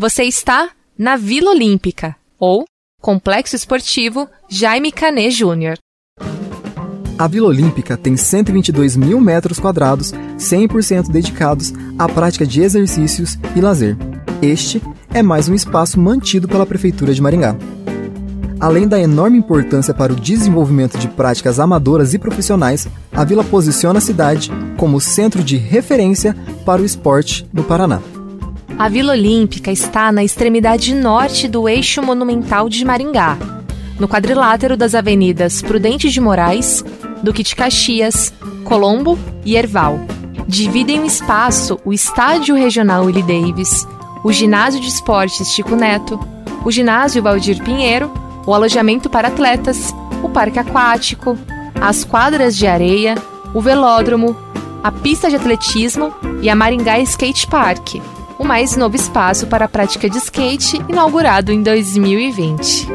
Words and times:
Você 0.00 0.22
está 0.22 0.70
na 0.96 1.14
Vila 1.14 1.50
Olímpica, 1.50 2.16
ou 2.38 2.64
Complexo 3.02 3.54
Esportivo 3.54 4.26
Jaime 4.48 4.90
Canet 4.90 5.30
Júnior. 5.30 5.76
A 7.18 7.28
Vila 7.28 7.48
Olímpica 7.48 7.98
tem 7.98 8.16
122 8.16 8.96
mil 8.96 9.20
metros 9.20 9.60
quadrados, 9.60 10.14
100% 10.38 11.10
dedicados 11.10 11.74
à 11.98 12.08
prática 12.08 12.46
de 12.46 12.62
exercícios 12.62 13.38
e 13.54 13.60
lazer. 13.60 13.94
Este 14.40 14.82
é 15.12 15.22
mais 15.22 15.50
um 15.50 15.54
espaço 15.54 16.00
mantido 16.00 16.48
pela 16.48 16.64
Prefeitura 16.64 17.12
de 17.12 17.20
Maringá. 17.20 17.54
Além 18.58 18.88
da 18.88 18.98
enorme 18.98 19.36
importância 19.36 19.92
para 19.92 20.14
o 20.14 20.16
desenvolvimento 20.16 20.96
de 20.96 21.08
práticas 21.08 21.60
amadoras 21.60 22.14
e 22.14 22.18
profissionais, 22.18 22.88
a 23.12 23.22
vila 23.22 23.44
posiciona 23.44 23.98
a 23.98 24.00
cidade 24.00 24.50
como 24.78 24.98
centro 24.98 25.44
de 25.44 25.58
referência 25.58 26.34
para 26.64 26.80
o 26.80 26.86
esporte 26.86 27.46
no 27.52 27.62
Paraná. 27.62 28.00
A 28.80 28.88
Vila 28.88 29.12
Olímpica 29.12 29.70
está 29.70 30.10
na 30.10 30.24
extremidade 30.24 30.94
norte 30.94 31.46
do 31.46 31.68
eixo 31.68 32.02
monumental 32.02 32.66
de 32.66 32.82
Maringá, 32.82 33.36
no 33.98 34.08
quadrilátero 34.08 34.74
das 34.74 34.94
avenidas 34.94 35.60
Prudente 35.60 36.08
de 36.08 36.18
Moraes, 36.18 36.82
Duque 37.22 37.42
de 37.42 37.54
Caxias, 37.54 38.32
Colombo 38.64 39.18
e 39.44 39.54
Erval. 39.54 40.00
Dividem 40.48 41.00
o 41.00 41.04
espaço 41.04 41.78
o 41.84 41.92
Estádio 41.92 42.54
Regional 42.54 43.04
Willie 43.04 43.22
Davis, 43.22 43.86
o 44.24 44.32
Ginásio 44.32 44.80
de 44.80 44.88
Esportes 44.88 45.48
Chico 45.48 45.76
Neto, 45.76 46.18
o 46.64 46.72
Ginásio 46.72 47.22
Valdir 47.22 47.62
Pinheiro, 47.62 48.10
o 48.46 48.54
alojamento 48.54 49.10
para 49.10 49.28
atletas, 49.28 49.94
o 50.22 50.28
parque 50.30 50.58
aquático, 50.58 51.36
as 51.78 52.02
quadras 52.02 52.56
de 52.56 52.66
areia, 52.66 53.14
o 53.52 53.60
velódromo, 53.60 54.34
a 54.82 54.90
pista 54.90 55.28
de 55.28 55.36
atletismo 55.36 56.14
e 56.40 56.48
a 56.48 56.56
Maringá 56.56 56.98
Skate 57.00 57.46
Park, 57.46 58.00
o 58.40 58.44
mais 58.44 58.74
novo 58.74 58.96
espaço 58.96 59.46
para 59.46 59.66
a 59.66 59.68
prática 59.68 60.08
de 60.08 60.16
skate, 60.16 60.82
inaugurado 60.88 61.52
em 61.52 61.62
2020. 61.62 62.88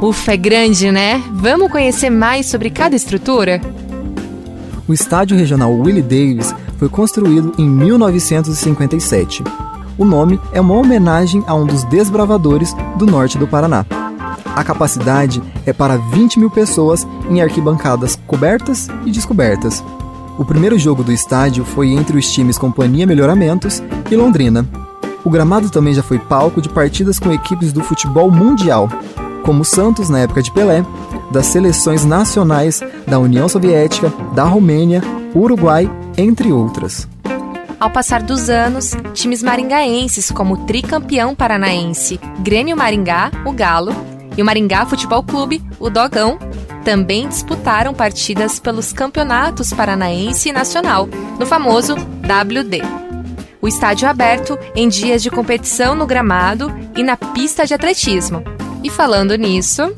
Ufa, 0.00 0.32
é 0.32 0.36
grande, 0.36 0.92
né? 0.92 1.20
Vamos 1.32 1.72
conhecer 1.72 2.08
mais 2.08 2.46
sobre 2.46 2.70
cada 2.70 2.94
estrutura? 2.94 3.60
O 4.86 4.92
estádio 4.94 5.36
regional 5.36 5.74
Willie 5.74 6.00
Davis 6.00 6.54
foi 6.78 6.88
construído 6.88 7.52
em 7.58 7.68
1957. 7.68 9.42
O 9.98 10.04
nome 10.04 10.40
é 10.52 10.60
uma 10.60 10.74
homenagem 10.74 11.42
a 11.48 11.54
um 11.54 11.66
dos 11.66 11.82
desbravadores 11.84 12.72
do 12.96 13.06
norte 13.06 13.36
do 13.38 13.48
Paraná. 13.48 13.84
A 14.54 14.62
capacidade 14.62 15.42
é 15.66 15.72
para 15.72 15.96
20 15.96 16.38
mil 16.38 16.50
pessoas 16.50 17.04
em 17.28 17.42
arquibancadas 17.42 18.16
cobertas 18.24 18.86
e 19.04 19.10
descobertas, 19.10 19.82
o 20.38 20.44
primeiro 20.44 20.78
jogo 20.78 21.02
do 21.02 21.12
estádio 21.12 21.64
foi 21.64 21.90
entre 21.90 22.16
os 22.18 22.30
times 22.30 22.58
Companhia 22.58 23.06
Melhoramentos 23.06 23.82
e 24.10 24.16
Londrina. 24.16 24.66
O 25.24 25.30
gramado 25.30 25.70
também 25.70 25.92
já 25.92 26.02
foi 26.02 26.18
palco 26.18 26.62
de 26.62 26.68
partidas 26.68 27.18
com 27.18 27.32
equipes 27.32 27.72
do 27.72 27.82
futebol 27.82 28.30
mundial, 28.30 28.88
como 29.44 29.64
Santos 29.64 30.08
na 30.08 30.20
época 30.20 30.42
de 30.42 30.50
Pelé, 30.50 30.84
das 31.30 31.46
seleções 31.46 32.04
nacionais 32.04 32.80
da 33.06 33.18
União 33.18 33.48
Soviética, 33.48 34.12
da 34.34 34.44
Romênia, 34.44 35.02
Uruguai, 35.34 35.90
entre 36.16 36.52
outras. 36.52 37.08
Ao 37.78 37.90
passar 37.90 38.22
dos 38.22 38.50
anos, 38.50 38.94
times 39.14 39.42
maringaenses 39.42 40.30
como 40.30 40.54
o 40.54 40.56
tricampeão 40.66 41.34
paranaense 41.34 42.20
Grêmio 42.40 42.76
Maringá, 42.76 43.30
o 43.46 43.52
Galo, 43.52 43.94
e 44.36 44.42
o 44.42 44.44
Maringá 44.44 44.86
Futebol 44.86 45.22
Clube, 45.22 45.62
o 45.78 45.90
Dogão, 45.90 46.38
também 46.84 47.28
disputaram 47.28 47.94
partidas 47.94 48.58
pelos 48.58 48.92
campeonatos 48.92 49.72
paranaense 49.72 50.48
e 50.48 50.52
nacional, 50.52 51.08
no 51.38 51.46
famoso 51.46 51.94
WD. 51.94 52.82
O 53.62 53.68
estádio 53.68 54.08
aberto 54.08 54.58
em 54.74 54.88
dias 54.88 55.22
de 55.22 55.30
competição 55.30 55.94
no 55.94 56.06
gramado 56.06 56.72
e 56.96 57.02
na 57.02 57.16
pista 57.16 57.66
de 57.66 57.74
atletismo. 57.74 58.42
E 58.82 58.88
falando 58.88 59.34
nisso, 59.36 59.94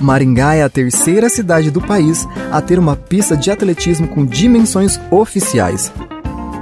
Maringá 0.00 0.54
é 0.54 0.62
a 0.62 0.68
terceira 0.68 1.28
cidade 1.28 1.70
do 1.70 1.80
país 1.80 2.26
a 2.50 2.60
ter 2.60 2.78
uma 2.78 2.96
pista 2.96 3.36
de 3.36 3.50
atletismo 3.50 4.08
com 4.08 4.24
dimensões 4.24 4.98
oficiais. 5.10 5.92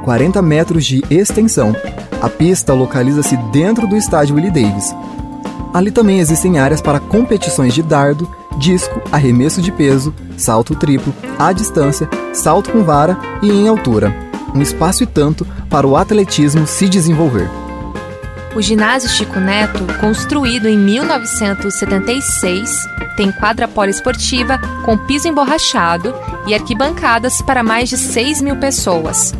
40 0.04 0.40
metros 0.42 0.84
de 0.84 1.04
extensão. 1.10 1.74
A 2.20 2.28
pista 2.28 2.72
localiza-se 2.72 3.36
dentro 3.52 3.86
do 3.86 3.96
estádio 3.96 4.36
Willie 4.36 4.50
Davis. 4.50 4.94
Ali 5.74 5.90
também 5.90 6.20
existem 6.20 6.58
áreas 6.58 6.80
para 6.80 6.98
competições 6.98 7.74
de 7.74 7.82
dardo, 7.82 8.28
disco, 8.56 9.02
arremesso 9.12 9.60
de 9.60 9.70
peso, 9.70 10.14
salto 10.36 10.74
triplo, 10.74 11.14
à 11.38 11.52
distância, 11.52 12.08
salto 12.32 12.70
com 12.70 12.82
vara 12.82 13.18
e 13.42 13.50
em 13.50 13.68
altura. 13.68 14.14
Um 14.54 14.62
espaço 14.62 15.02
e 15.02 15.06
tanto 15.06 15.46
para 15.68 15.86
o 15.86 15.96
atletismo 15.96 16.66
se 16.66 16.88
desenvolver. 16.88 17.50
O 18.54 18.62
ginásio 18.62 19.10
Chico 19.10 19.38
Neto, 19.38 19.84
construído 20.00 20.66
em 20.66 20.78
1976, 20.78 22.88
tem 23.14 23.30
quadra 23.30 23.68
poliesportiva 23.68 24.58
com 24.82 24.96
piso 24.96 25.28
emborrachado 25.28 26.14
e 26.46 26.54
arquibancadas 26.54 27.42
para 27.42 27.62
mais 27.62 27.90
de 27.90 27.98
6 27.98 28.40
mil 28.40 28.56
pessoas. 28.56 29.34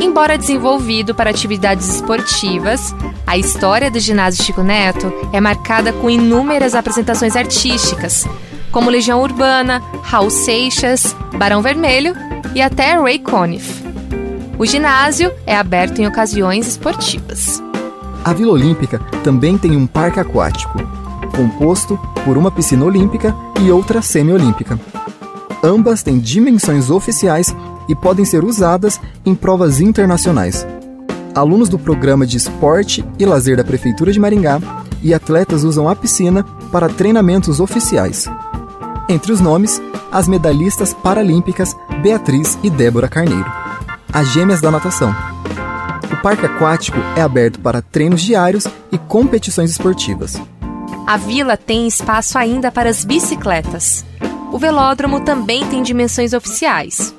Embora 0.00 0.38
desenvolvido 0.38 1.14
para 1.14 1.30
atividades 1.30 1.88
esportivas, 1.88 2.94
a 3.26 3.36
história 3.36 3.90
do 3.90 3.98
ginásio 3.98 4.44
Chico 4.44 4.62
Neto 4.62 5.12
é 5.32 5.40
marcada 5.40 5.92
com 5.92 6.08
inúmeras 6.08 6.74
apresentações 6.74 7.34
artísticas, 7.34 8.26
como 8.72 8.90
Legião 8.90 9.20
Urbana, 9.20 9.80
Raul 10.02 10.30
Seixas, 10.30 11.14
Barão 11.38 11.62
Vermelho 11.62 12.14
e 12.54 12.62
até 12.62 12.98
Ray 12.98 13.18
Conniff. 13.18 13.82
O 14.58 14.66
ginásio 14.66 15.32
é 15.46 15.54
aberto 15.56 16.00
em 16.00 16.06
ocasiões 16.06 16.66
esportivas. 16.66 17.62
A 18.24 18.32
Vila 18.32 18.52
Olímpica 18.52 18.98
também 19.22 19.58
tem 19.58 19.76
um 19.76 19.86
parque 19.86 20.20
aquático, 20.20 20.78
composto 21.36 21.98
por 22.24 22.38
uma 22.38 22.50
piscina 22.50 22.84
olímpica 22.84 23.34
e 23.60 23.70
outra 23.70 24.00
semi-olímpica. 24.00 24.78
Ambas 25.62 26.02
têm 26.02 26.18
dimensões 26.18 26.90
oficiais 26.90 27.54
e 27.88 27.94
podem 27.94 28.24
ser 28.24 28.44
usadas 28.44 29.00
em 29.24 29.34
provas 29.34 29.80
internacionais. 29.80 30.66
Alunos 31.34 31.68
do 31.68 31.78
programa 31.78 32.26
de 32.26 32.36
esporte 32.36 33.04
e 33.18 33.24
lazer 33.24 33.56
da 33.56 33.64
Prefeitura 33.64 34.12
de 34.12 34.20
Maringá 34.20 34.60
e 35.02 35.12
atletas 35.12 35.64
usam 35.64 35.88
a 35.88 35.96
piscina 35.96 36.44
para 36.70 36.88
treinamentos 36.88 37.58
oficiais. 37.58 38.28
Entre 39.08 39.32
os 39.32 39.40
nomes, 39.40 39.80
as 40.10 40.28
medalhistas 40.28 40.94
paralímpicas 40.94 41.74
Beatriz 42.02 42.58
e 42.62 42.70
Débora 42.70 43.08
Carneiro, 43.08 43.50
as 44.12 44.28
gêmeas 44.32 44.60
da 44.60 44.70
natação. 44.70 45.14
O 46.12 46.22
parque 46.22 46.46
aquático 46.46 46.98
é 47.16 47.20
aberto 47.20 47.60
para 47.60 47.82
treinos 47.82 48.22
diários 48.22 48.66
e 48.90 48.98
competições 48.98 49.70
esportivas. 49.70 50.40
A 51.06 51.16
vila 51.16 51.56
tem 51.56 51.86
espaço 51.86 52.38
ainda 52.38 52.70
para 52.70 52.88
as 52.88 53.04
bicicletas. 53.04 54.04
O 54.52 54.58
velódromo 54.58 55.20
também 55.20 55.66
tem 55.66 55.82
dimensões 55.82 56.32
oficiais: 56.32 57.14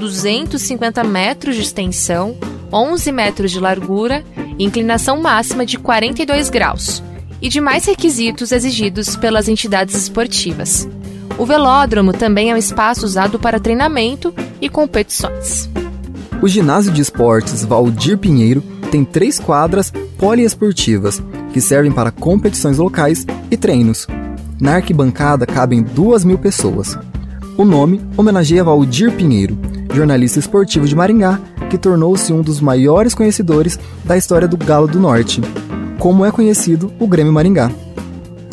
250 0.00 1.04
metros 1.04 1.54
de 1.54 1.62
extensão, 1.62 2.36
11 2.72 3.12
metros 3.12 3.50
de 3.50 3.60
largura 3.60 4.24
inclinação 4.58 5.20
máxima 5.20 5.64
de 5.64 5.78
42 5.78 6.50
graus, 6.50 7.02
e 7.40 7.48
demais 7.48 7.84
requisitos 7.84 8.50
exigidos 8.50 9.14
pelas 9.16 9.48
entidades 9.48 9.94
esportivas. 9.94 10.88
O 11.38 11.46
velódromo 11.46 12.12
também 12.12 12.50
é 12.50 12.54
um 12.54 12.58
espaço 12.58 13.06
usado 13.06 13.38
para 13.38 13.60
treinamento 13.60 14.34
e 14.60 14.68
competições. 14.68 15.70
O 16.42 16.48
ginásio 16.48 16.92
de 16.92 17.00
esportes 17.00 17.64
Valdir 17.64 18.18
Pinheiro 18.18 18.60
tem 18.90 19.04
três 19.04 19.38
quadras 19.38 19.92
poliesportivas 20.18 21.22
que 21.52 21.60
servem 21.60 21.92
para 21.92 22.10
competições 22.10 22.78
locais 22.78 23.24
e 23.50 23.56
treinos. 23.56 24.06
Na 24.60 24.74
arquibancada 24.74 25.46
cabem 25.46 25.80
duas 25.80 26.24
mil 26.24 26.38
pessoas. 26.38 26.98
O 27.56 27.64
nome 27.64 28.00
homenageia 28.16 28.64
Valdir 28.64 29.12
Pinheiro, 29.12 29.56
jornalista 29.94 30.40
esportivo 30.40 30.86
de 30.86 30.96
Maringá, 30.96 31.38
que 31.70 31.78
tornou-se 31.78 32.32
um 32.32 32.42
dos 32.42 32.60
maiores 32.60 33.14
conhecedores 33.14 33.78
da 34.04 34.16
história 34.16 34.48
do 34.48 34.56
Galo 34.56 34.88
do 34.88 34.98
Norte, 34.98 35.40
como 36.00 36.24
é 36.24 36.32
conhecido 36.32 36.92
o 36.98 37.06
Grêmio 37.06 37.32
Maringá. 37.32 37.70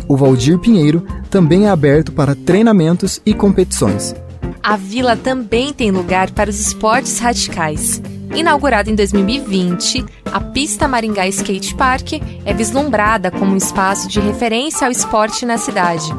O 0.07 0.15
Valdir 0.15 0.59
Pinheiro 0.59 1.03
também 1.29 1.65
é 1.65 1.69
aberto 1.69 2.11
para 2.11 2.35
treinamentos 2.35 3.21
e 3.25 3.33
competições. 3.33 4.15
A 4.61 4.75
vila 4.75 5.15
também 5.15 5.71
tem 5.73 5.91
lugar 5.91 6.31
para 6.31 6.49
os 6.49 6.59
esportes 6.59 7.19
radicais. 7.19 8.01
Inaugurada 8.33 8.89
em 8.89 8.95
2020, 8.95 10.03
a 10.31 10.39
pista 10.39 10.87
Maringá 10.87 11.27
Skate 11.27 11.75
Park 11.75 12.13
é 12.43 12.53
vislumbrada 12.53 13.31
como 13.31 13.53
um 13.53 13.57
espaço 13.57 14.07
de 14.07 14.19
referência 14.19 14.85
ao 14.85 14.91
esporte 14.91 15.45
na 15.45 15.57
cidade. 15.57 16.11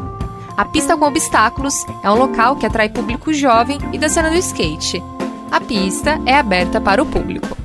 A 0.57 0.65
pista 0.65 0.97
com 0.97 1.05
obstáculos 1.05 1.75
é 2.03 2.11
um 2.11 2.15
local 2.15 2.57
que 2.57 2.65
atrai 2.65 2.89
público 2.89 3.33
jovem 3.35 3.79
e 3.93 3.99
da 3.99 4.09
cena 4.09 4.31
do 4.31 4.37
skate. 4.37 5.03
A 5.51 5.61
pista 5.61 6.19
é 6.25 6.39
aberta 6.39 6.81
para 6.81 7.03
o 7.03 7.07
público. 7.07 7.57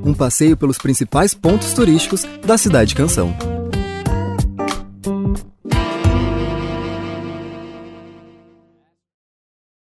Um 0.06 0.14
passeio 0.14 0.56
pelos 0.56 0.78
principais 0.78 1.34
pontos 1.34 1.74
turísticos 1.74 2.24
da 2.46 2.58
cidade 2.58 2.96
Canção. 2.96 3.36